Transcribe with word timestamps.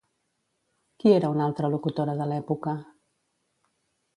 Qui 1.03 1.11
era 1.17 1.29
una 1.35 1.45
altra 1.49 1.69
locutora 1.75 2.15
de 2.23 2.29
l'època? 2.33 2.77